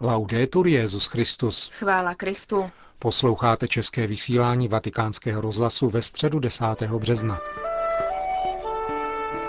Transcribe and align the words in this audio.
Laudetur 0.00 0.66
Jezus 0.66 1.06
Christus. 1.06 1.70
Chvála 1.72 2.14
Kristu. 2.14 2.70
Posloucháte 2.98 3.68
české 3.68 4.06
vysílání 4.06 4.68
Vatikánského 4.68 5.40
rozhlasu 5.40 5.88
ve 5.88 6.02
středu 6.02 6.38
10. 6.38 6.64
března. 6.98 7.40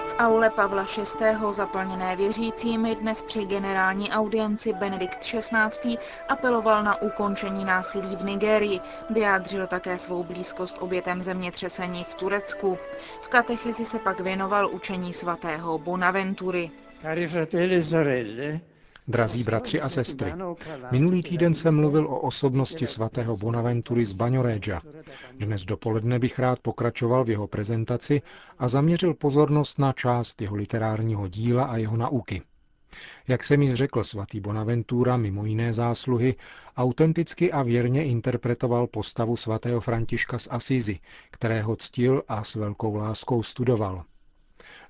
V 0.07 0.15
aule 0.17 0.49
Pavla 0.49 0.85
VI. 0.97 1.25
zaplněné 1.51 2.15
věřícími 2.15 2.95
dnes 2.95 3.21
při 3.21 3.45
generální 3.45 4.11
audienci 4.11 4.73
Benedikt 4.73 5.19
XVI. 5.19 5.97
apeloval 6.29 6.83
na 6.83 7.01
ukončení 7.01 7.65
násilí 7.65 8.15
v 8.15 8.23
Nigérii. 8.23 8.79
Vyjádřil 9.09 9.67
také 9.67 9.97
svou 9.97 10.23
blízkost 10.23 10.77
obětem 10.79 11.23
zemětřesení 11.23 12.03
v 12.03 12.15
Turecku. 12.15 12.77
V 13.21 13.27
katechezi 13.27 13.85
se 13.85 13.99
pak 13.99 14.19
věnoval 14.19 14.69
učení 14.71 15.13
svatého 15.13 15.77
Bonaventury. 15.77 16.71
Cari 17.01 17.27
fratelli 17.27 17.75
e 17.75 17.83
sorelle, 17.83 18.59
Drazí 19.07 19.43
bratři 19.43 19.81
a 19.81 19.89
sestry, 19.89 20.33
minulý 20.91 21.23
týden 21.23 21.53
jsem 21.53 21.75
mluvil 21.75 22.05
o 22.05 22.19
osobnosti 22.19 22.87
svatého 22.87 23.37
Bonaventury 23.37 24.05
z 24.05 24.13
Baňorédža. 24.13 24.81
Dnes 25.39 25.65
dopoledne 25.65 26.19
bych 26.19 26.39
rád 26.39 26.59
pokračoval 26.59 27.23
v 27.23 27.29
jeho 27.29 27.47
prezentaci 27.47 28.21
a 28.59 28.67
zaměřil 28.67 29.13
pozornost 29.13 29.79
na 29.79 29.93
část 29.93 30.41
jeho 30.41 30.55
literárního 30.55 31.27
díla 31.27 31.65
a 31.65 31.77
jeho 31.77 31.97
nauky. 31.97 32.41
Jak 33.27 33.43
jsem 33.43 33.61
již 33.61 33.73
řekl, 33.73 34.03
svatý 34.03 34.39
Bonaventura 34.39 35.17
mimo 35.17 35.45
jiné 35.45 35.73
zásluhy 35.73 36.35
autenticky 36.77 37.51
a 37.51 37.63
věrně 37.63 38.05
interpretoval 38.05 38.87
postavu 38.87 39.35
svatého 39.35 39.81
Františka 39.81 40.39
z 40.39 40.47
Asízy, 40.51 40.99
kterého 41.31 41.75
ctil 41.75 42.23
a 42.27 42.43
s 42.43 42.55
velkou 42.55 42.95
láskou 42.95 43.43
studoval. 43.43 44.03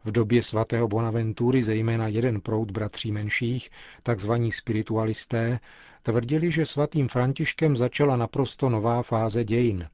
V 0.06 0.12
době 0.12 0.44
svatého 0.44 0.88
Bonaventury 0.88 1.64
zejména 1.64 2.08
jeden 2.08 2.42
proud 2.42 2.72
bratří 2.72 3.12
menších, 3.12 3.70
takzvaní 4.04 4.52
spiritualisté, 4.52 5.60
tvrdili, 6.04 6.52
že 6.52 6.66
svatým 6.66 7.08
Františkem 7.08 7.78
začala 7.78 8.16
naprosto 8.16 8.70
nová 8.70 9.04
fáze 9.04 9.44
dějin. 9.44 9.90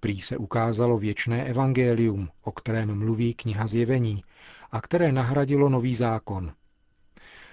Prý 0.00 0.20
se 0.20 0.36
ukázalo 0.36 0.98
věčné 0.98 1.44
evangelium, 1.44 2.28
o 2.42 2.52
kterém 2.52 2.98
mluví 2.98 3.34
kniha 3.34 3.66
Zjevení, 3.66 4.24
a 4.72 4.80
které 4.80 5.12
nahradilo 5.12 5.68
nový 5.68 5.94
zákon. 5.94 6.52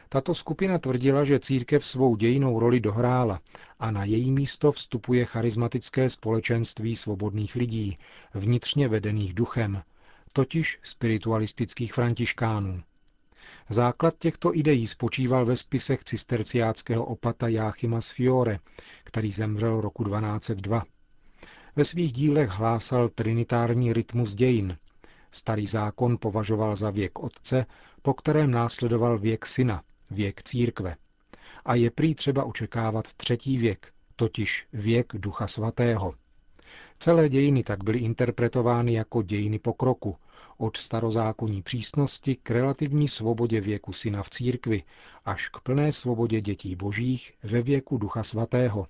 Tato 0.10 0.34
skupina 0.34 0.78
tvrdila, 0.78 1.24
že 1.24 1.40
církev 1.40 1.86
svou 1.86 2.16
dějinou 2.16 2.60
roli 2.60 2.80
dohrála 2.80 3.40
a 3.80 3.92
na 3.92 4.04
její 4.04 4.32
místo 4.32 4.72
vstupuje 4.72 5.26
charismatické 5.26 6.10
společenství 6.10 6.96
svobodných 6.96 7.56
lidí, 7.56 7.98
vnitřně 8.34 8.88
vedených 8.88 9.34
duchem, 9.34 9.82
totiž 10.34 10.80
spiritualistických 10.84 11.94
františkánů. 11.94 12.84
Základ 13.70 14.16
těchto 14.20 14.56
ideí 14.56 14.88
spočíval 14.88 15.46
ve 15.46 15.56
spisech 15.56 16.04
cisterciáckého 16.04 17.06
opata 17.06 17.48
Jáchyma 17.48 18.02
z 18.02 18.10
Fiore, 18.10 18.60
který 19.04 19.32
zemřel 19.32 19.82
roku 19.82 20.04
1202. 20.04 20.84
Ve 21.76 21.86
svých 21.86 22.12
dílech 22.12 22.50
hlásal 22.50 23.10
trinitární 23.10 23.94
rytmus 23.94 24.34
dějin. 24.34 24.78
Starý 25.32 25.68
zákon 25.68 26.18
považoval 26.18 26.76
za 26.76 26.90
věk 26.90 27.20
otce, 27.20 27.66
po 28.02 28.14
kterém 28.14 28.52
následoval 28.52 29.18
věk 29.18 29.46
syna, 29.46 29.84
věk 30.12 30.44
církve. 30.44 30.96
A 31.66 31.76
je 31.76 31.92
prý 31.92 32.16
třeba 32.16 32.44
očekávat 32.44 33.14
třetí 33.14 33.58
věk, 33.58 33.94
totiž 34.16 34.68
věk 34.74 35.14
ducha 35.14 35.48
svatého. 35.48 36.14
Celé 37.00 37.30
dějiny 37.30 37.64
tak 37.64 37.84
byly 37.84 38.00
interpretovány 38.00 38.94
jako 38.94 39.22
dějiny 39.22 39.60
pokroku, 39.60 40.16
od 40.58 40.78
starozákonní 40.78 41.62
přísnosti 41.62 42.36
k 42.36 42.52
relativní 42.52 43.08
svobodě 43.08 43.62
věku 43.62 43.94
syna 43.94 44.24
v 44.24 44.30
církvi 44.30 44.84
až 45.26 45.50
k 45.50 45.60
plné 45.60 45.92
svobodě 45.92 46.42
dětí 46.42 46.76
božích 46.76 47.34
ve 47.44 47.62
věku 47.62 47.98
ducha 47.98 48.24
svatého, 48.24 48.88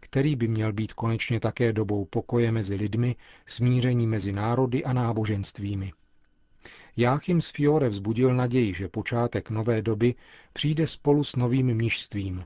který 0.00 0.36
by 0.36 0.48
měl 0.48 0.72
být 0.72 0.92
konečně 0.92 1.40
také 1.40 1.72
dobou 1.72 2.04
pokoje 2.04 2.52
mezi 2.52 2.74
lidmi, 2.74 3.16
smíření 3.46 4.06
mezi 4.06 4.32
národy 4.32 4.84
a 4.84 4.92
náboženstvími. 4.92 5.92
Jáchym 6.96 7.40
z 7.40 7.50
Fiore 7.50 7.88
vzbudil 7.88 8.34
naději, 8.34 8.74
že 8.74 8.88
počátek 8.88 9.50
nové 9.50 9.82
doby 9.82 10.14
přijde 10.52 10.86
spolu 10.86 11.24
s 11.24 11.36
novým 11.36 11.74
mnižstvím, 11.74 12.44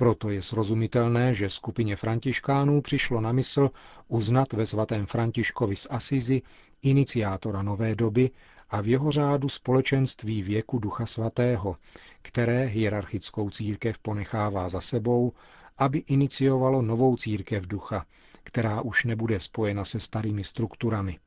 proto 0.00 0.30
je 0.30 0.42
srozumitelné, 0.42 1.34
že 1.34 1.50
skupině 1.50 1.96
františkánů 1.96 2.80
přišlo 2.80 3.20
na 3.20 3.32
mysl 3.32 3.70
uznat 4.08 4.52
ve 4.52 4.66
svatém 4.66 5.06
Františkovi 5.06 5.76
z 5.76 5.86
Asizi 5.90 6.42
iniciátora 6.82 7.62
nové 7.62 7.94
doby 7.94 8.30
a 8.70 8.80
v 8.80 8.88
jeho 8.88 9.10
řádu 9.10 9.48
společenství 9.48 10.42
věku 10.42 10.78
Ducha 10.78 11.06
Svatého, 11.06 11.76
které 12.22 12.64
hierarchickou 12.64 13.50
církev 13.50 13.98
ponechává 13.98 14.68
za 14.68 14.80
sebou, 14.80 15.32
aby 15.78 15.98
iniciovalo 15.98 16.82
novou 16.82 17.16
církev 17.16 17.66
ducha, 17.66 18.06
která 18.42 18.80
už 18.80 19.04
nebude 19.04 19.40
spojena 19.40 19.84
se 19.84 20.00
starými 20.00 20.44
strukturami. 20.44 21.18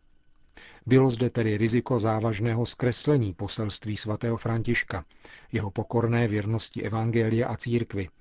Bylo 0.86 1.10
zde 1.10 1.30
tedy 1.30 1.58
riziko 1.58 2.00
závažného 2.00 2.66
zkreslení 2.66 3.34
poselství 3.34 3.98
svatého 3.98 4.38
Františka, 4.38 5.06
jeho 5.52 5.72
pokorné 5.72 6.28
věrnosti 6.28 6.84
evangelia 6.84 7.48
a 7.48 7.58
církvy– 7.58 8.08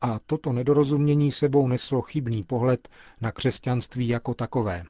a 0.00 0.18
toto 0.26 0.52
nedorozumění 0.52 1.32
sebou 1.32 1.68
neslo 1.68 2.02
chybný 2.02 2.44
pohled 2.44 2.88
na 3.20 3.32
křesťanství 3.32 4.08
jako 4.08 4.34
takové. 4.34 4.84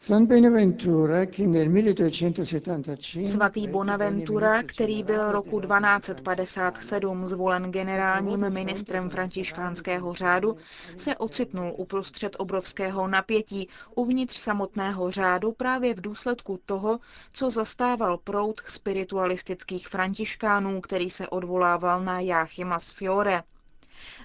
Svatý 3.25 3.69
Bonaventura, 3.69 4.63
který 4.63 5.03
byl 5.03 5.33
roku 5.33 5.61
1257 5.61 7.27
zvolen 7.27 7.71
generálním 7.73 8.51
ministrem 8.51 9.11
františkánského 9.11 10.13
řádu, 10.13 10.57
se 10.97 11.17
ocitnul 11.17 11.75
uprostřed 11.77 12.37
obrovského 12.39 13.07
napětí 13.09 13.69
uvnitř 13.95 14.37
samotného 14.37 15.11
řádu 15.11 15.53
právě 15.53 15.95
v 15.95 16.01
důsledku 16.01 16.61
toho, 16.67 16.99
co 17.33 17.51
zastával 17.51 18.19
proud 18.19 18.61
spiritualistických 18.67 19.89
františkánů, 19.89 20.81
který 20.81 21.11
se 21.11 21.29
odvolával 21.29 22.01
na 22.05 22.21
Jáchyma 22.21 22.79
z 22.79 22.93
Fiore. 22.93 23.43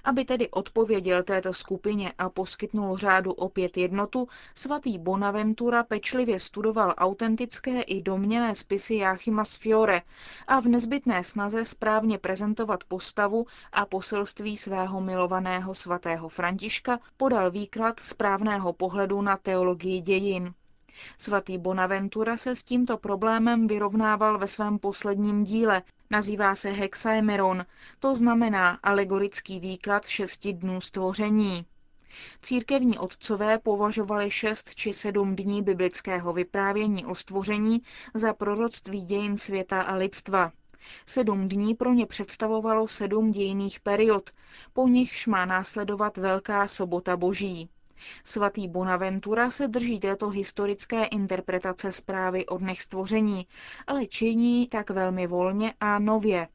Aby 0.04 0.24
tedy 0.24 0.50
odpověděl 0.50 1.22
této 1.22 1.52
skupině 1.52 2.12
a 2.18 2.28
poskytnul 2.28 2.96
řádu 2.96 3.32
opět 3.32 3.76
jednotu, 3.76 4.28
svatý 4.54 4.98
Bonaventura 4.98 5.82
pečlivě 5.82 6.40
studoval 6.40 6.94
autentické 6.98 7.82
i 7.82 8.02
domněné 8.02 8.54
spisy 8.54 8.94
Jáchyma 8.94 9.44
z 9.44 9.56
Fiore 9.56 10.02
a 10.46 10.60
v 10.60 10.66
nezbytné 10.66 11.24
snaze 11.24 11.64
správně 11.64 12.18
prezentovat 12.18 12.84
postavu 12.84 13.46
a 13.72 13.86
poselství 13.86 14.56
svého 14.56 15.00
milovaného 15.00 15.74
svatého 15.74 16.28
Františka 16.28 16.98
podal 17.16 17.50
výklad 17.50 18.00
správného 18.00 18.72
pohledu 18.72 19.22
na 19.22 19.36
teologii 19.36 20.00
dějin. 20.00 20.54
Svatý 21.18 21.58
Bonaventura 21.58 22.36
se 22.36 22.56
s 22.56 22.62
tímto 22.62 22.96
problémem 22.96 23.66
vyrovnával 23.66 24.38
ve 24.38 24.48
svém 24.48 24.78
posledním 24.78 25.44
díle. 25.44 25.82
Nazývá 26.12 26.54
se 26.54 26.70
Hexaemeron, 26.70 27.66
to 27.98 28.14
znamená 28.14 28.78
alegorický 28.82 29.60
výklad 29.60 30.06
šesti 30.06 30.52
dnů 30.52 30.80
stvoření. 30.80 31.66
Církevní 32.42 32.98
otcové 32.98 33.58
považovali 33.58 34.30
šest 34.30 34.74
či 34.74 34.92
sedm 34.92 35.36
dní 35.36 35.62
biblického 35.62 36.32
vyprávění 36.32 37.06
o 37.06 37.14
stvoření 37.14 37.82
za 38.14 38.32
proroctví 38.32 39.02
dějin 39.02 39.38
světa 39.38 39.82
a 39.82 39.94
lidstva. 39.94 40.52
Sedm 41.06 41.48
dní 41.48 41.74
pro 41.74 41.92
ně 41.92 42.06
představovalo 42.06 42.88
sedm 42.88 43.30
dějných 43.30 43.80
period, 43.80 44.30
po 44.72 44.88
nichž 44.88 45.26
má 45.26 45.44
následovat 45.44 46.16
Velká 46.16 46.68
sobota 46.68 47.16
boží. 47.16 47.68
Svatý 48.24 48.68
Bonaventura 48.68 49.50
se 49.50 49.68
drží 49.68 50.00
této 50.00 50.28
historické 50.28 51.04
interpretace 51.04 51.92
zprávy 51.92 52.46
o 52.46 52.58
dnech 52.58 52.82
stvoření, 52.82 53.46
ale 53.86 54.06
činí 54.06 54.68
tak 54.68 54.90
velmi 54.90 55.26
volně 55.26 55.74
a 55.80 55.98
nově. 55.98 56.48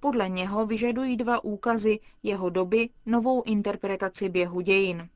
Podle 0.00 0.28
něho 0.28 0.66
vyžadují 0.66 1.16
dva 1.16 1.44
úkazy 1.44 1.98
jeho 2.22 2.50
doby 2.50 2.88
novou 3.06 3.42
interpretaci 3.42 4.28
běhu 4.28 4.60
dějin. 4.60 5.08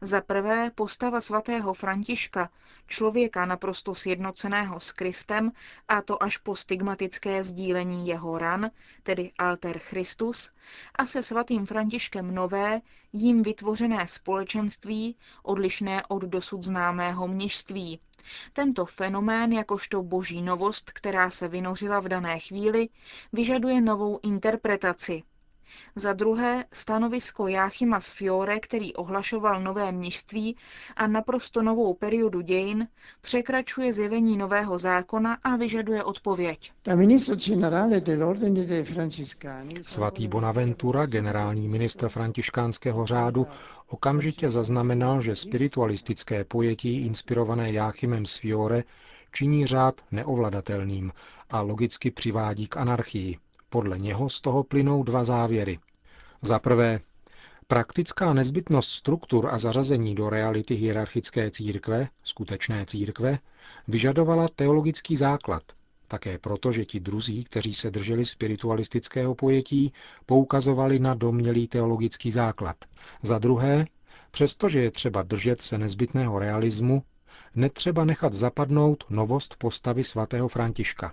Za 0.00 0.20
prvé 0.20 0.70
postava 0.70 1.20
svatého 1.20 1.74
Františka, 1.74 2.50
člověka 2.86 3.44
naprosto 3.46 3.94
sjednoceného 3.94 4.80
s 4.80 4.92
Kristem, 4.92 5.52
a 5.88 6.02
to 6.02 6.22
až 6.22 6.36
po 6.36 6.56
stigmatické 6.56 7.44
sdílení 7.44 8.08
jeho 8.08 8.38
ran, 8.38 8.70
tedy 9.02 9.32
alter 9.38 9.78
Christus, 9.78 10.52
a 10.94 11.06
se 11.06 11.22
svatým 11.22 11.66
Františkem 11.66 12.34
nové, 12.34 12.80
jím 13.12 13.42
vytvořené 13.42 14.06
společenství, 14.06 15.16
odlišné 15.42 16.02
od 16.08 16.22
dosud 16.22 16.62
známého 16.62 17.28
mnižství. 17.28 18.00
Tento 18.52 18.86
fenomén, 18.86 19.52
jakožto 19.52 20.02
boží 20.02 20.42
novost, 20.42 20.90
která 20.92 21.30
se 21.30 21.48
vynořila 21.48 22.00
v 22.00 22.08
dané 22.08 22.38
chvíli, 22.38 22.88
vyžaduje 23.32 23.80
novou 23.80 24.20
interpretaci– 24.22 25.22
Za 25.96 26.12
druhé 26.12 26.64
stanovisko 26.72 27.48
Jáchyma 27.48 28.00
z 28.00 28.12
Fiore, 28.12 28.60
který 28.60 28.94
ohlašoval 28.94 29.62
nové 29.62 29.92
mnižství 29.92 30.56
a 30.96 31.06
naprosto 31.06 31.62
novou 31.62 31.94
periodu 31.94 32.40
dějin, 32.40 32.88
překračuje 33.20 33.92
zjevení 33.92 34.36
nového 34.36 34.78
zákona 34.78 35.38
a 35.42 35.56
vyžaduje 35.56 36.04
odpověď. 36.04 36.72
Svatý 39.82 40.28
Bonaventura, 40.28 41.06
generální 41.06 41.68
ministr 41.68 42.08
františkánského 42.08 43.06
řádu, 43.06 43.46
okamžitě 43.88 44.50
zaznamenal, 44.50 45.20
že 45.20 45.36
spiritualistické 45.36 46.44
pojetí 46.44 47.06
inspirované 47.06 47.72
Jáchymem 47.72 48.26
z 48.26 48.36
Fiore 48.36 48.84
činí 49.32 49.66
řád 49.66 50.00
neovladatelným 50.10 51.12
a 51.50 51.60
logicky 51.60 52.10
přivádí 52.10 52.66
k 52.66 52.76
anarchii. 52.76 53.38
Podle 53.74 53.98
něho 53.98 54.28
z 54.28 54.40
toho 54.40 54.64
plynou 54.64 55.02
dva 55.02 55.24
závěry. 55.24 55.78
Za 56.42 56.58
prvé, 56.58 57.00
praktická 57.66 58.34
nezbytnost 58.34 58.90
struktur 58.90 59.48
a 59.50 59.58
zařazení 59.58 60.14
do 60.14 60.30
reality 60.30 60.74
hierarchické 60.74 61.50
církve, 61.50 62.08
skutečné 62.24 62.86
církve, 62.86 63.38
vyžadovala 63.88 64.48
teologický 64.56 65.16
základ, 65.16 65.62
také 66.08 66.38
proto, 66.38 66.72
že 66.72 66.84
ti 66.84 67.00
druzí, 67.00 67.44
kteří 67.44 67.74
se 67.74 67.90
drželi 67.90 68.24
spiritualistického 68.24 69.34
pojetí, 69.34 69.92
poukazovali 70.26 70.98
na 70.98 71.14
domělý 71.14 71.68
teologický 71.68 72.30
základ. 72.30 72.76
Za 73.22 73.38
druhé, 73.38 73.86
přestože 74.30 74.80
je 74.82 74.90
třeba 74.90 75.22
držet 75.22 75.62
se 75.62 75.78
nezbytného 75.78 76.38
realismu, 76.38 77.02
netřeba 77.54 78.04
nechat 78.04 78.32
zapadnout 78.32 79.04
novost 79.10 79.56
postavy 79.58 80.04
svatého 80.04 80.48
Františka. 80.48 81.12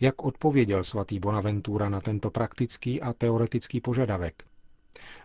Jak 0.00 0.24
odpověděl 0.24 0.84
svatý 0.84 1.18
Bonaventura 1.18 1.88
na 1.88 2.00
tento 2.00 2.30
praktický 2.30 3.02
a 3.02 3.12
teoretický 3.12 3.80
požadavek? 3.80 4.44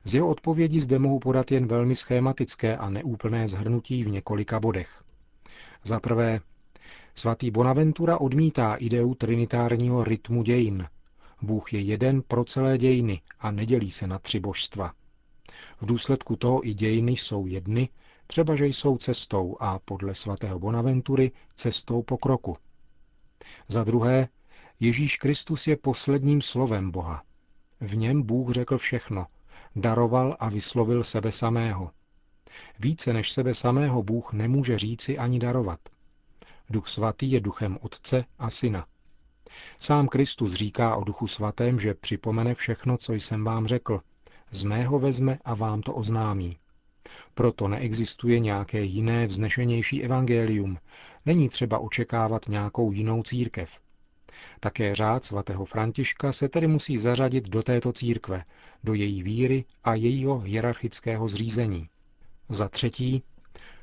Z 0.04 0.14
jeho 0.14 0.28
odpovědi 0.28 0.82
zde 0.82 1.00
mohu 1.00 1.20
podat 1.20 1.52
jen 1.52 1.68
velmi 1.68 1.96
schématické 1.96 2.78
a 2.78 2.90
neúplné 2.90 3.48
zhrnutí 3.48 4.04
v 4.04 4.10
několika 4.10 4.60
bodech. 4.60 5.04
Za 5.84 6.00
prvé, 6.00 6.40
svatý 7.16 7.52
Bonaventura 7.52 8.18
odmítá 8.18 8.76
ideu 8.76 9.16
trinitárního 9.16 10.04
rytmu 10.04 10.44
dějin. 10.44 10.88
Bůh 11.42 11.74
je 11.74 11.80
jeden 11.82 12.22
pro 12.22 12.44
celé 12.46 12.78
dějiny 12.78 13.22
a 13.40 13.52
nedělí 13.52 13.92
se 13.92 14.08
na 14.08 14.20
tři 14.20 14.40
božstva. 14.40 14.94
V 15.82 15.86
důsledku 15.86 16.36
toho 16.36 16.68
i 16.68 16.74
dějiny 16.74 17.12
jsou 17.12 17.46
jedny, 17.46 17.90
třeba 18.28 18.56
že 18.56 18.66
jsou 18.66 18.98
cestou 18.98 19.58
a 19.60 19.80
podle 19.80 20.16
svatého 20.16 20.60
Bonaventury 20.60 21.32
cestou 21.56 22.02
pokroku. 22.04 22.58
Za 23.68 23.84
druhé, 23.84 24.28
Ježíš 24.80 25.18
Kristus 25.18 25.68
je 25.68 25.78
posledním 25.78 26.42
slovem 26.42 26.92
Boha. 26.92 27.24
V 27.80 27.96
něm 27.96 28.24
Bůh 28.24 28.54
řekl 28.54 28.78
všechno, 28.78 29.26
daroval 29.76 30.38
a 30.40 30.50
vyslovil 30.50 31.04
sebe 31.04 31.32
samého. 31.32 31.92
Více 32.80 33.14
než 33.14 33.32
sebe 33.32 33.54
samého 33.54 34.04
Bůh 34.04 34.34
nemůže 34.34 34.78
říci 34.78 35.18
ani 35.18 35.40
darovat. 35.40 35.80
Duch 36.70 36.90
svatý 36.90 37.32
je 37.32 37.40
duchem 37.40 37.78
Otce 37.82 38.26
a 38.40 38.50
Syna. 38.50 38.86
Sám 39.80 40.08
Kristus 40.08 40.54
říká 40.54 40.96
o 40.96 41.04
Duchu 41.04 41.28
svatém, 41.28 41.80
že 41.80 41.94
připomene 41.94 42.56
všechno, 42.56 42.98
co 42.98 43.14
jsem 43.14 43.44
vám 43.44 43.68
řekl. 43.68 44.02
Z 44.52 44.64
mého 44.64 45.00
vezme 45.00 45.40
a 45.46 45.54
vám 45.54 45.82
to 45.82 45.94
oznámí. 45.94 46.58
Proto 47.34 47.68
neexistuje 47.68 48.40
nějaké 48.40 48.82
jiné 48.82 49.28
vznešenější 49.28 50.04
evangelium. 50.04 50.78
Není 51.26 51.50
třeba 51.50 51.80
očekávat 51.80 52.48
nějakou 52.48 52.92
jinou 52.92 53.24
církev. 53.24 53.70
Také 54.60 54.96
řád 54.96 55.26
svatého 55.26 55.66
Františka 55.66 56.34
se 56.34 56.50
tedy 56.50 56.68
musí 56.68 56.98
zařadit 56.98 57.50
do 57.50 57.64
této 57.64 57.94
církve, 57.94 58.44
do 58.84 58.94
její 58.94 59.24
víry 59.24 59.66
a 59.84 59.94
jejího 59.94 60.40
hierarchického 60.40 61.28
zřízení. 61.28 61.90
Za 62.50 62.70
třetí, 62.70 63.24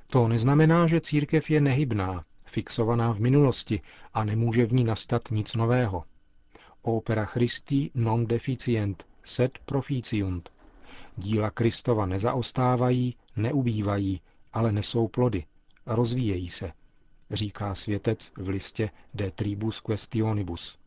to 0.07 0.29
neznamená, 0.29 0.87
že 0.87 1.01
církev 1.01 1.51
je 1.51 1.61
nehybná, 1.61 2.25
fixovaná 2.45 3.13
v 3.13 3.21
minulosti 3.21 3.81
a 4.15 4.25
nemůže 4.25 4.67
v 4.67 4.73
ní 4.73 4.85
nastat 4.85 5.31
nic 5.31 5.55
nového. 5.55 6.05
Opera 6.83 7.25
Christi 7.25 7.91
non 7.95 8.27
deficient, 8.27 9.07
sed 9.23 9.59
proficiunt. 9.65 10.51
Díla 11.17 11.51
Kristova 11.51 12.07
nezaostávají, 12.07 13.17
neubývají, 13.37 14.21
ale 14.53 14.73
nesou 14.73 15.09
plody, 15.09 15.45
rozvíjejí 15.87 16.51
se– 16.51 16.73
říká 17.31 17.75
světec 17.75 18.33
v 18.37 18.49
listě 18.49 18.91
De 19.15 19.31
Tribus 19.31 19.81
Questionibus. 19.81 20.79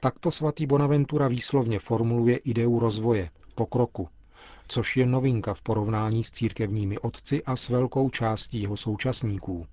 Takto 0.00 0.30
svatý 0.30 0.66
Bonaventura 0.66 1.28
výslovně 1.28 1.78
formuluje 1.78 2.36
ideu 2.36 2.78
rozvoje, 2.78 3.30
pokroku, 3.54 4.08
což 4.68 4.96
je 4.96 5.06
novinka 5.06 5.54
v 5.54 5.62
porovnání 5.62 6.24
s 6.24 6.30
církevními 6.30 6.98
otci 6.98 7.44
a 7.44 7.56
s 7.56 7.68
velkou 7.68 8.10
částí 8.10 8.62
jeho 8.62 8.76
současníků. 8.76 9.66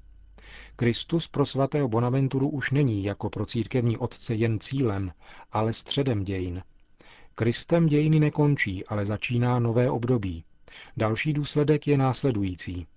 Kristus 0.76 1.28
pro 1.28 1.46
svatého 1.46 1.88
Bonaventuru 1.88 2.50
už 2.50 2.72
není 2.72 3.04
jako 3.04 3.30
pro 3.30 3.46
církevní 3.46 3.98
otce 3.98 4.36
jen 4.36 4.60
cílem, 4.60 5.12
ale 5.52 5.74
středem 5.74 6.24
dějin. 6.24 6.64
Kristem 7.36 7.86
dějiny 7.86 8.20
nekončí, 8.20 8.86
ale 8.86 9.06
začíná 9.06 9.60
nové 9.60 9.90
období. 9.90 10.44
Další 10.98 11.34
důsledek 11.34 11.88
je 11.88 11.98
následující. 11.98 12.88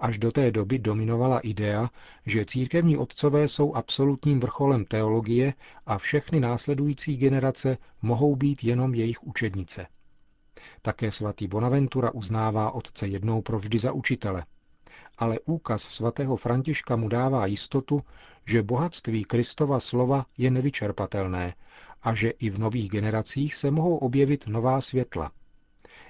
Až 0.00 0.18
do 0.18 0.32
té 0.32 0.50
doby 0.50 0.78
dominovala 0.78 1.38
idea, 1.38 1.90
že 2.26 2.44
církevní 2.44 2.96
otcové 2.96 3.48
jsou 3.48 3.74
absolutním 3.74 4.40
vrcholem 4.40 4.84
teologie 4.84 5.54
a 5.86 5.98
všechny 5.98 6.40
následující 6.40 7.16
generace 7.16 7.78
mohou 8.02 8.36
být 8.36 8.64
jenom 8.64 8.94
jejich 8.94 9.22
učednice. 9.22 9.86
Také 10.82 11.10
svatý 11.10 11.48
Bonaventura 11.48 12.10
uznává 12.10 12.70
otce 12.70 13.06
jednou 13.08 13.42
provždy 13.42 13.78
za 13.78 13.92
učitele. 13.92 14.44
Ale 15.18 15.38
úkaz 15.44 15.82
svatého 15.82 16.36
Františka 16.36 16.96
mu 16.96 17.08
dává 17.08 17.46
jistotu, 17.46 18.02
že 18.46 18.62
bohatství 18.62 19.24
Kristova 19.24 19.80
slova 19.80 20.26
je 20.38 20.50
nevyčerpatelné 20.50 21.54
a 22.02 22.14
že 22.14 22.30
i 22.30 22.50
v 22.50 22.58
nových 22.58 22.90
generacích 22.90 23.54
se 23.54 23.70
mohou 23.70 23.96
objevit 23.96 24.46
nová 24.46 24.80
světla. 24.80 25.32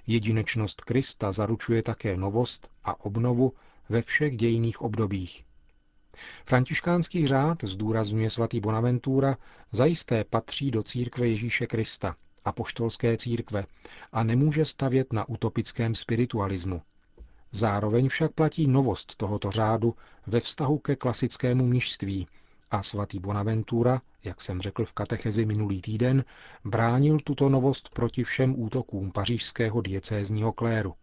Jedinečnost 0.07 0.81
Krista 0.81 1.33
zaručuje 1.33 1.83
také 1.83 2.17
novost 2.17 2.71
a 2.85 3.05
obnovu 3.05 3.53
ve 3.89 4.03
všech 4.03 4.37
dějných 4.37 4.83
obdobích. 4.83 5.45
Františkánský 6.45 7.27
řád, 7.27 7.59
zdůrazňuje 7.65 8.31
svatý 8.31 8.61
Bonaventura, 8.61 9.37
zajisté 9.73 10.25
patří 10.25 10.71
do 10.71 10.83
církve 10.83 11.29
Ježíše 11.29 11.67
Krista, 11.67 12.17
apoštolské 12.45 13.17
církve, 13.17 13.65
a 14.13 14.23
nemůže 14.23 14.65
stavět 14.65 15.13
na 15.13 15.29
utopickém 15.29 15.95
spiritualismu. 15.95 16.83
Zároveň 17.53 18.09
však 18.09 18.33
platí 18.33 18.67
novost 18.67 19.17
tohoto 19.17 19.51
řádu 19.51 19.95
ve 20.27 20.41
vztahu 20.41 20.79
ke 20.79 20.97
klasickému 20.97 21.67
mnižství 21.67 22.27
a 22.73 22.83
svatý 22.83 23.19
Bonaventura, 23.19 24.03
jak 24.25 24.41
jsem 24.41 24.61
řekl 24.61 24.85
v 24.85 24.93
katechezi 24.93 25.47
minulý 25.47 25.81
týden, 25.81 26.25
bránil 26.65 27.19
tuto 27.25 27.49
novost 27.49 27.89
proti 27.89 28.25
všem 28.25 28.55
útokům 28.63 29.13
pařížského 29.13 29.81
diecézního 29.81 30.53
kléru. 30.53 30.95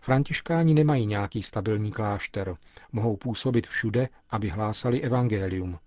Františkáni 0.00 0.74
nemají 0.74 1.06
nějaký 1.06 1.42
stabilní 1.42 1.92
klášter, 1.92 2.56
mohou 2.92 3.16
působit 3.16 3.66
všude, 3.66 4.08
aby 4.30 4.48
hlásali 4.48 5.00
evangelium. 5.00 5.78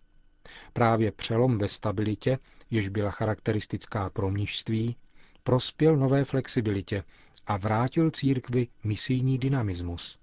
Právě 0.73 1.11
přelom 1.11 1.57
ve 1.57 1.67
stabilitě, 1.67 2.39
jež 2.71 2.87
byla 2.87 3.11
charakteristická 3.11 4.09
pro 4.09 4.31
mnižství, 4.31 4.95
prospěl 5.43 5.97
nové 5.97 6.25
flexibilitě 6.25 7.03
a 7.47 7.57
vrátil 7.57 8.11
církvi 8.11 8.67
misijní 8.83 9.37
dynamismus. 9.37 10.17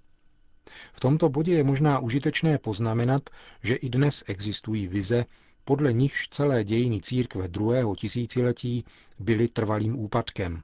V 0.92 1.00
tomto 1.00 1.28
bodě 1.28 1.54
je 1.54 1.64
možná 1.64 1.98
užitečné 1.98 2.58
poznamenat, 2.58 3.30
že 3.62 3.74
i 3.74 3.88
dnes 3.88 4.24
existují 4.26 4.88
vize, 4.88 5.24
podle 5.64 5.92
nichž 5.92 6.28
celé 6.28 6.64
dějiny 6.64 7.00
církve 7.00 7.48
druhého 7.48 7.96
tisíciletí 7.96 8.84
byly 9.18 9.48
trvalým 9.48 9.98
úpadkem. 9.98 10.62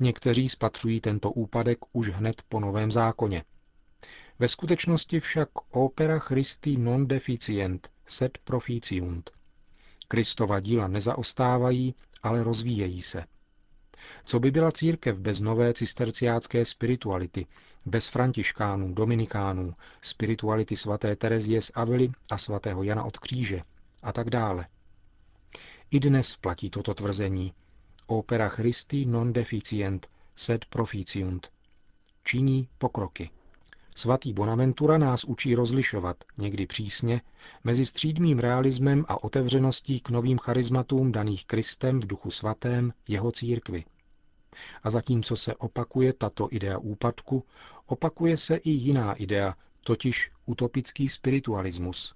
Někteří 0.00 0.48
spatřují 0.48 1.00
tento 1.00 1.30
úpadek 1.30 1.78
už 1.92 2.08
hned 2.08 2.42
po 2.48 2.60
novém 2.60 2.92
zákoně. 2.92 3.44
Ve 4.38 4.48
skutečnosti 4.48 5.20
však 5.20 5.48
opera 5.70 6.18
Christi 6.18 6.76
non 6.76 7.06
deficient, 7.06 7.90
sed 8.06 8.38
proficiunt. 8.44 9.30
Kristova 10.08 10.60
díla 10.60 10.88
nezaostávají, 10.88 11.94
ale 12.22 12.42
rozvíjejí 12.42 13.02
se. 13.02 13.24
Co 14.24 14.40
by 14.40 14.50
byla 14.50 14.72
církev 14.72 15.18
bez 15.18 15.40
nové 15.40 15.74
cisterciácké 15.74 16.64
spirituality, 16.64 17.46
bez 17.86 18.08
františkánů, 18.08 18.94
dominikánů, 18.94 19.74
spirituality 20.02 20.76
svaté 20.76 21.16
Terezie 21.16 21.62
z 21.62 21.72
Avily 21.74 22.10
a 22.30 22.38
svatého 22.38 22.82
Jana 22.82 23.04
od 23.04 23.18
kříže 23.18 23.62
a 24.02 24.12
tak 24.12 24.30
dále. 24.30 24.66
I 25.90 26.00
dnes 26.00 26.36
platí 26.36 26.70
toto 26.70 26.94
tvrzení, 26.94 27.52
opera 28.06 28.48
Christi 28.48 29.06
non 29.06 29.32
deficient, 29.32 30.08
sed 30.36 30.64
proficiunt. 30.64 31.50
Činí 32.24 32.68
pokroky. 32.78 33.30
Svatý 33.96 34.32
Bonaventura 34.32 34.98
nás 34.98 35.24
učí 35.24 35.54
rozlišovat, 35.54 36.16
někdy 36.38 36.66
přísně, 36.66 37.20
mezi 37.64 37.86
střídmým 37.86 38.38
realismem 38.38 39.04
a 39.08 39.24
otevřeností 39.24 40.00
k 40.00 40.10
novým 40.10 40.38
charizmatům 40.38 41.12
daných 41.12 41.46
Kristem 41.46 42.00
v 42.00 42.06
duchu 42.06 42.30
svatém 42.30 42.92
jeho 43.08 43.32
církvi. 43.32 43.84
A 44.82 44.90
zatímco 44.90 45.36
se 45.36 45.54
opakuje 45.54 46.12
tato 46.12 46.48
idea 46.50 46.78
úpadku, 46.78 47.44
opakuje 47.86 48.36
se 48.36 48.56
i 48.56 48.70
jiná 48.70 49.14
idea, 49.14 49.54
totiž 49.84 50.30
utopický 50.46 51.08
spiritualismus. 51.08 52.14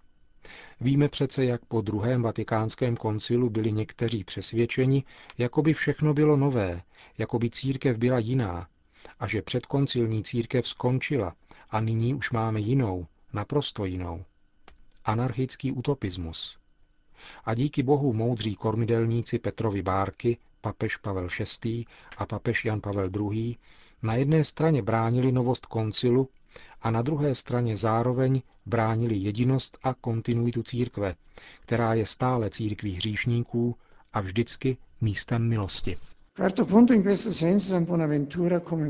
Víme 0.81 1.09
přece, 1.09 1.45
jak 1.45 1.65
po 1.65 1.81
druhém 1.81 2.23
vatikánském 2.23 2.97
koncilu 2.97 3.51
byli 3.51 3.73
někteří 3.73 4.25
přesvědčeni, 4.25 5.05
jako 5.39 5.63
by 5.63 5.75
všechno 5.75 6.15
bylo 6.15 6.37
nové, 6.37 6.83
jako 7.19 7.39
by 7.39 7.51
církev 7.51 7.97
byla 7.97 8.19
jiná, 8.19 8.69
a 9.21 9.27
že 9.27 9.43
předkoncilní 9.43 10.23
církev 10.23 10.69
skončila 10.69 11.35
a 11.75 11.81
nyní 11.81 12.15
už 12.15 12.31
máme 12.31 12.61
jinou, 12.61 13.07
naprosto 13.33 13.85
jinou. 13.85 14.25
Anarchický 15.05 15.73
utopismus. 15.73 16.59
A 17.45 17.55
díky 17.55 17.83
bohu 17.83 18.13
moudří 18.13 18.55
kormidelníci 18.57 19.39
Petrovi 19.39 19.83
Bárky, 19.83 20.37
papež 20.61 20.97
Pavel 20.97 21.29
VI. 21.65 21.85
a 22.17 22.27
papež 22.27 22.65
Jan 22.65 22.81
Pavel 22.81 23.11
II. 23.33 23.57
na 24.03 24.15
jedné 24.15 24.45
straně 24.45 24.83
bránili 24.83 25.33
novost 25.33 25.67
koncilu 25.67 26.29
a 26.83 26.91
na 26.91 27.03
druhé 27.03 27.35
straně 27.35 27.77
zároveň 27.77 28.43
bránili 28.67 29.17
jedinost 29.17 29.79
a 29.83 29.95
kontinuitu 29.95 30.63
církve, 30.63 31.15
která 31.61 31.95
je 31.95 32.07
stále 32.07 32.51
církví 32.51 32.93
hříšníků 32.95 33.77
a 34.13 34.21
vždycky 34.21 34.77
místem 35.01 35.49
milosti. 35.49 35.97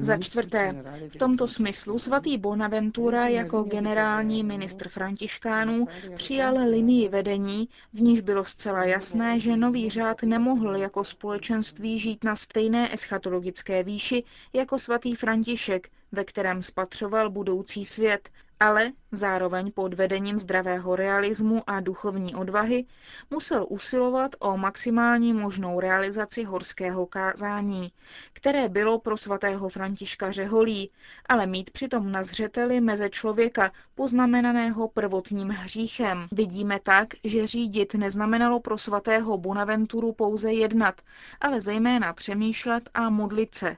Za 0.00 0.18
čtvrté, 0.18 0.82
v 1.08 1.16
tomto 1.16 1.48
smyslu 1.48 1.98
svatý 1.98 2.38
Bonaventura 2.38 3.28
jako 3.28 3.62
generální 3.62 4.42
ministr 4.42 4.88
františkánů 4.88 5.88
přijal 6.16 6.54
linii 6.70 7.08
vedení, 7.08 7.68
v 7.92 8.00
níž 8.00 8.20
bylo 8.20 8.44
zcela 8.44 8.84
jasné, 8.84 9.40
že 9.40 9.56
nový 9.56 9.90
řád 9.90 10.22
nemohl 10.22 10.76
jako 10.76 11.04
společenství 11.04 11.98
žít 11.98 12.24
na 12.24 12.36
stejné 12.36 12.94
eschatologické 12.94 13.82
výši 13.82 14.24
jako 14.52 14.78
svatý 14.78 15.14
František, 15.14 15.88
ve 16.12 16.24
kterém 16.24 16.62
spatřoval 16.62 17.30
budoucí 17.30 17.84
svět, 17.84 18.28
ale 18.64 18.92
zároveň 19.12 19.72
pod 19.72 19.94
vedením 19.94 20.38
zdravého 20.38 20.96
realismu 20.96 21.62
a 21.66 21.80
duchovní 21.80 22.34
odvahy 22.34 22.84
musel 23.30 23.66
usilovat 23.68 24.30
o 24.38 24.56
maximální 24.56 25.32
možnou 25.32 25.80
realizaci 25.80 26.44
horského 26.44 27.06
kázání, 27.06 27.86
které 28.32 28.68
bylo 28.68 28.98
pro 28.98 29.16
svatého 29.16 29.68
Františka 29.68 30.30
řeholí, 30.30 30.90
ale 31.28 31.46
mít 31.46 31.70
přitom 31.70 32.12
na 32.12 32.22
zřeteli 32.22 32.80
meze 32.80 33.10
člověka 33.10 33.72
poznamenaného 33.94 34.88
prvotním 34.88 35.48
hříchem. 35.48 36.28
Vidíme 36.32 36.80
tak, 36.82 37.08
že 37.24 37.46
řídit 37.46 37.94
neznamenalo 37.94 38.60
pro 38.60 38.78
svatého 38.78 39.38
Bonaventuru 39.38 40.12
pouze 40.12 40.52
jednat, 40.52 41.00
ale 41.40 41.60
zejména 41.60 42.12
přemýšlet 42.12 42.90
a 42.94 43.10
modlit 43.10 43.54
se, 43.54 43.76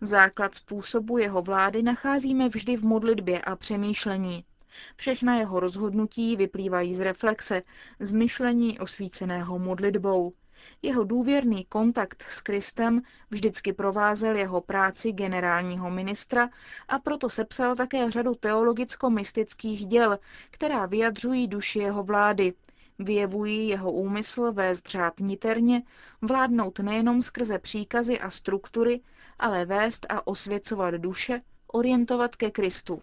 Základ 0.00 0.54
způsobu 0.54 1.18
jeho 1.18 1.42
vlády 1.42 1.82
nacházíme 1.82 2.48
vždy 2.48 2.76
v 2.76 2.84
modlitbě 2.84 3.42
a 3.42 3.56
přemýšlení. 3.56 4.44
Všechna 4.96 5.36
jeho 5.36 5.60
rozhodnutí 5.60 6.36
vyplývají 6.36 6.94
z 6.94 7.00
reflexe, 7.00 7.62
z 8.00 8.12
myšlení 8.12 8.78
osvíceného 8.78 9.58
modlitbou. 9.58 10.32
Jeho 10.82 11.04
důvěrný 11.04 11.64
kontakt 11.64 12.24
s 12.28 12.40
Kristem 12.40 13.02
vždycky 13.30 13.72
provázel 13.72 14.36
jeho 14.36 14.60
práci 14.60 15.12
generálního 15.12 15.90
ministra 15.90 16.50
a 16.88 16.98
proto 16.98 17.28
sepsal 17.28 17.76
také 17.76 18.10
řadu 18.10 18.34
teologicko-mystických 18.34 19.86
děl, 19.86 20.18
která 20.50 20.86
vyjadřují 20.86 21.48
duši 21.48 21.78
jeho 21.78 22.02
vlády, 22.02 22.52
Vyjevují 22.98 23.68
jeho 23.68 23.92
úmysl 23.92 24.52
vést 24.52 24.88
řád 24.88 25.20
niterně, 25.20 25.82
vládnout 26.22 26.78
nejenom 26.78 27.22
skrze 27.22 27.58
příkazy 27.58 28.20
a 28.20 28.30
struktury, 28.30 29.00
ale 29.38 29.64
vést 29.64 30.06
a 30.08 30.26
osvěcovat 30.26 30.94
duše, 30.94 31.40
orientovat 31.74 32.36
ke 32.36 32.50
Kristu. 32.50 33.02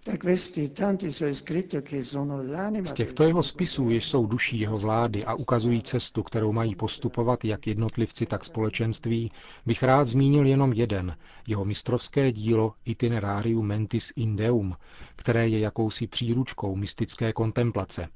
Z 2.83 2.93
těchto 2.93 3.24
jeho 3.24 3.43
spisů, 3.43 3.89
jež 3.89 4.10
jsou 4.10 4.25
duší 4.25 4.60
jeho 4.60 4.77
vlády 4.77 5.25
a 5.25 5.33
ukazují 5.33 5.81
cestu, 5.81 6.24
kterou 6.24 6.51
mají 6.51 6.75
postupovat 6.75 7.45
jak 7.45 7.67
jednotlivci, 7.67 8.25
tak 8.25 8.45
společenství, 8.45 9.31
bych 9.65 9.83
rád 9.83 10.05
zmínil 10.05 10.45
jenom 10.45 10.74
jeden, 10.74 11.17
jeho 11.48 11.65
mistrovské 11.65 12.31
dílo 12.31 12.74
Itinerarium 12.86 13.67
Mentis 13.67 14.13
in 14.15 14.36
Deum, 14.36 14.75
které 15.15 15.48
je 15.48 15.60
jakousi 15.60 16.07
příručkou 16.07 16.75
mystické 16.75 17.33
kontemplace. 17.33 18.07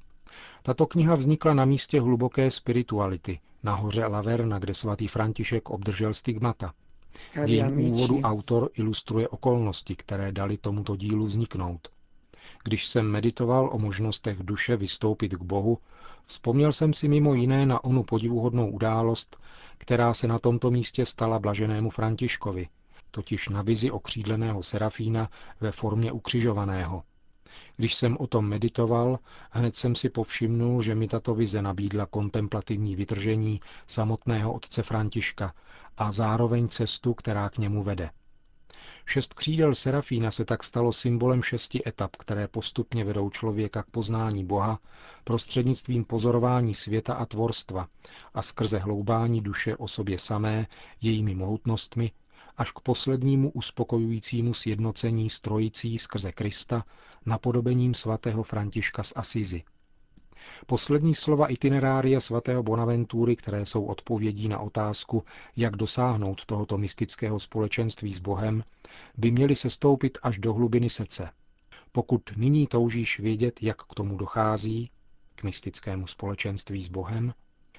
Tato 0.64 0.88
kniha 0.88 1.16
vznikla 1.16 1.54
na 1.54 1.66
místě 1.66 2.02
hluboké 2.02 2.52
spirituality, 2.52 3.40
na 3.64 3.76
hoře 3.76 4.06
Laverna, 4.06 4.60
kde 4.60 4.74
svatý 4.74 5.08
František 5.08 5.70
obdržel 5.70 6.14
stigmata. 6.14 6.74
V 7.46 7.50
jejím 7.50 7.80
úvodu 7.80 8.22
autor 8.22 8.70
ilustruje 8.74 9.28
okolnosti, 9.28 9.96
které 9.96 10.32
dali 10.32 10.58
tomuto 10.58 10.96
dílu 10.96 11.26
vzniknout. 11.26 11.88
Když 12.64 12.88
jsem 12.88 13.08
meditoval 13.08 13.70
o 13.74 13.80
možnostech 13.80 14.38
duše 14.44 14.78
vystoupit 14.78 15.34
k 15.34 15.42
Bohu, 15.42 15.78
vzpomněl 16.26 16.74
jsem 16.74 16.94
si 16.94 17.08
mimo 17.08 17.34
jiné 17.34 17.66
na 17.66 17.84
onu 17.84 18.04
podivuhodnou 18.04 18.70
událost, 18.70 19.38
která 19.78 20.14
se 20.14 20.28
na 20.28 20.40
tomto 20.40 20.72
místě 20.72 21.06
stala 21.06 21.40
blaženému 21.40 21.90
Františkovi, 21.90 22.68
totiž 23.12 23.50
na 23.50 23.62
vizi 23.62 23.92
okřídleného 23.92 24.64
serafína 24.64 25.30
ve 25.62 25.72
formě 25.72 26.12
ukřižovaného– 26.12 27.04
když 27.76 27.96
jsem 27.96 28.18
o 28.20 28.28
tom 28.28 28.46
meditoval, 28.50 29.20
hned 29.52 29.76
jsem 29.76 29.96
si 29.96 30.10
povšimnul, 30.10 30.82
že 30.82 30.96
mi 30.96 31.08
tato 31.08 31.36
vize 31.36 31.62
nabídla 31.62 32.06
kontemplativní 32.06 32.96
vytržení 32.96 33.62
samotného 33.88 34.54
otce 34.54 34.84
Františka 34.84 35.54
a 35.98 36.12
zároveň 36.12 36.68
cestu, 36.68 37.14
která 37.14 37.50
k 37.50 37.58
němu 37.58 37.84
vede. 37.84 38.10
Šest 39.06 39.34
křídel 39.34 39.76
Serafína 39.76 40.32
se 40.32 40.46
tak 40.46 40.64
stalo 40.64 40.94
symbolem 40.94 41.44
šesti 41.44 41.82
etap, 41.88 42.16
které 42.16 42.48
postupně 42.48 43.04
vedou 43.04 43.30
člověka 43.30 43.84
k 43.84 43.90
poznání 43.92 44.46
Boha 44.46 44.80
prostřednictvím 45.24 46.06
pozorování 46.06 46.74
světa 46.74 47.14
a 47.14 47.26
tvorstva 47.26 47.88
a 48.34 48.42
skrze 48.42 48.80
hloubání 48.80 49.42
duše 49.42 49.76
o 49.76 49.88
sobě 49.88 50.18
samé, 50.18 50.68
jejími 51.02 51.36
mohutnostmi, 51.36 52.12
až 52.58 52.72
k 52.72 52.80
poslednímu 52.80 53.52
uspokojujícímu 53.52 54.54
sjednocení 54.54 55.30
strojicí 55.30 55.98
skrze 55.98 56.32
Krista 56.32 56.86
napodobením 57.26 57.94
svatého 57.94 58.44
Františka 58.44 59.04
z 59.04 59.14
Asizi. 59.16 59.64
Poslední 60.66 61.14
slova 61.16 61.48
itinerária 61.48 62.20
svatého 62.20 62.64
Bonaventury, 62.64 63.36
které 63.36 63.66
jsou 63.66 63.86
odpovědí 63.86 64.48
na 64.48 64.60
otázku, 64.60 65.24
jak 65.56 65.76
dosáhnout 65.76 66.46
tohoto 66.46 66.78
mystického 66.78 67.40
společenství 67.40 68.14
s 68.14 68.20
Bohem, 68.20 68.64
by 69.18 69.32
měly 69.32 69.56
se 69.56 69.70
stoupit 69.70 70.18
až 70.24 70.40
do 70.40 70.54
hlubiny 70.54 70.90
srdce. 70.90 71.30
Pokud 71.92 72.22
nyní 72.36 72.68
toužíš 72.68 73.20
vědět, 73.20 73.64
jak 73.64 73.84
k 73.84 73.94
tomu 73.94 74.18
dochází, 74.18 74.92
k 75.36 75.44
mystickému 75.44 76.08
společenství 76.08 76.84
s 76.84 76.88
Bohem, 76.88 77.34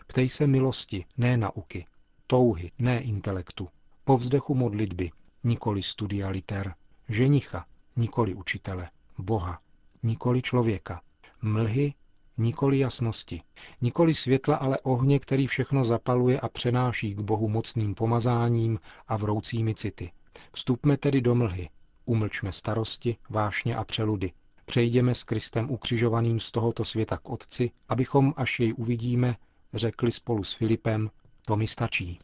ptej 0.07 0.29
se 0.29 0.47
milosti, 0.47 1.05
ne 1.17 1.37
nauky, 1.37 1.85
touhy, 2.27 2.73
ne 2.79 3.01
intelektu, 3.01 3.69
povzdechu 4.07 4.55
modlitby, 4.55 5.11
nikoli 5.45 5.83
studia 5.83 6.29
liter, 6.29 6.75
ženicha, 7.09 7.67
nikoli 7.97 8.35
učitele, 8.35 8.91
Boha, 9.19 9.61
nikoli 10.03 10.43
člověka, 10.43 11.01
mlhy, 11.43 11.95
nikoli 12.39 12.79
jasnosti, 12.79 13.43
nikoli 13.81 14.15
světla, 14.15 14.57
ale 14.57 14.79
ohně, 14.81 15.19
který 15.19 15.47
všechno 15.47 15.85
zapaluje 15.85 16.41
a 16.41 16.49
přenáší 16.49 17.15
k 17.15 17.21
Bohu 17.21 17.49
mocným 17.49 17.95
pomazáním 17.95 18.79
a 19.09 19.17
vroucími 19.17 19.75
city. 19.75 20.13
Vstupme 20.53 20.97
tedy 20.97 21.21
do 21.21 21.35
mlhy, 21.35 21.69
umlčme 22.05 22.53
starosti, 22.53 23.17
vášně 23.31 23.77
a 23.77 23.85
přeludy, 23.85 24.33
přejdeme 24.67 25.15
s 25.15 25.23
Kristem 25.23 25.71
ukřižovaným 25.71 26.41
z 26.41 26.51
tohoto 26.51 26.85
světa 26.85 27.17
k 27.17 27.29
Otci, 27.29 27.71
abychom, 27.89 28.35
až 28.37 28.61
jej 28.61 28.75
uvidíme, 28.77 29.37
řekli 29.75 30.13
spolu 30.13 30.45
s 30.45 30.53
Filipem, 30.53 31.11
to 31.47 31.57
mi 31.57 31.67
stačí. 31.67 32.19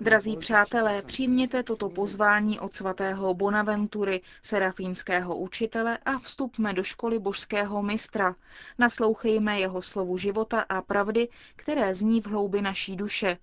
Drazí 0.00 0.36
přátelé, 0.36 1.02
přijměte 1.02 1.62
toto 1.62 1.88
pozvání 1.88 2.60
od 2.60 2.74
svatého 2.74 3.34
Bonaventury, 3.34 4.20
serafínského 4.42 5.36
učitele 5.36 5.98
a 5.98 6.18
vstupme 6.18 6.72
do 6.72 6.82
školy 6.82 7.18
božského 7.18 7.82
mistra. 7.82 8.34
Naslouchejme 8.78 9.60
jeho 9.60 9.82
slovu 9.82 10.16
života 10.18 10.60
a 10.60 10.82
pravdy, 10.82 11.28
které 11.56 11.94
zní 11.94 12.20
v 12.20 12.26
hloubi 12.26 12.62
naší 12.62 12.96
duše. 12.96 13.38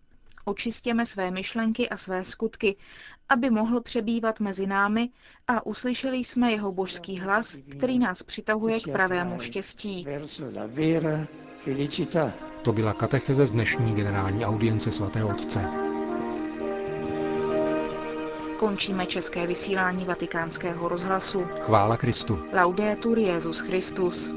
Očistěme 0.46 1.06
své 1.06 1.32
myšlenky 1.32 1.89
a 1.89 1.98
své 1.98 2.25
skutky, 2.25 2.75
aby 3.30 3.50
mohl 3.50 3.82
přebývat 3.82 4.39
mezi 4.39 4.68
námi 4.68 5.10
a 5.48 5.65
uslyšeli 5.65 6.18
jsme 6.18 6.51
jeho 6.51 6.72
božský 6.72 7.20
hlas, 7.20 7.58
který 7.72 8.00
nás 8.00 8.24
přitahuje 8.24 8.80
k 8.80 8.92
pravému 8.92 9.39
štěstí. 9.39 10.06
To 12.65 12.74
byla 12.74 12.93
katecheze 12.93 13.45
z 13.45 13.51
dnešní 13.51 13.95
generální 13.95 14.45
audience 14.45 14.91
svatého 14.91 15.29
otce. 15.29 15.65
Končíme 18.57 19.05
české 19.05 19.48
vysílání 19.48 20.05
vatikánského 20.05 20.89
rozhlasu. 20.89 21.48
Chvála 21.62 21.98
Kristu. 21.98 22.39
Laudetur 22.53 23.19
Jezus 23.19 23.60
Christus. 23.60 24.34